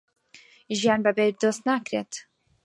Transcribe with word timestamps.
ژیان 0.79 0.99
بەبێ 1.05 1.25
دۆست 1.41 1.61
ناکرێت 1.69 2.11